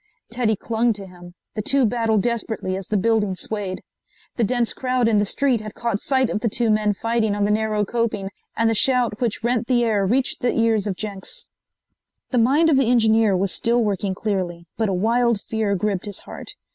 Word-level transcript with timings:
Teddy 0.31 0.55
clung 0.55 0.93
to 0.93 1.05
him. 1.05 1.35
The 1.53 1.61
two 1.61 1.85
battled 1.85 2.23
desperately 2.23 2.75
as 2.75 2.87
the 2.87 2.97
building 2.97 3.35
swayed. 3.35 3.83
The 4.35 4.43
dense 4.43 4.73
crowd 4.73 5.07
in 5.07 5.19
the 5.19 5.25
street 5.25 5.61
had 5.61 5.75
caught 5.75 5.99
sight 6.01 6.31
of 6.31 6.39
the 6.39 6.49
two 6.49 6.71
men 6.71 6.95
fighting 6.95 7.35
on 7.35 7.45
the 7.45 7.51
narrow 7.51 7.85
coping, 7.85 8.31
and 8.57 8.67
the 8.67 8.73
shout 8.73 9.21
which 9.21 9.43
rent 9.43 9.67
the 9.67 9.83
air 9.83 10.03
reached 10.03 10.41
the 10.41 10.57
ears 10.57 10.87
of 10.87 10.95
Jenks. 10.97 11.45
The 12.31 12.39
mind 12.39 12.67
of 12.71 12.77
the 12.77 12.89
engineer 12.89 13.37
was 13.37 13.51
still 13.51 13.83
working 13.83 14.15
clearly, 14.15 14.65
but 14.75 14.89
a 14.89 14.91
wild 14.93 15.39
fear 15.39 15.75
gripped 15.75 16.05
his 16.07 16.21
heart. 16.21 16.55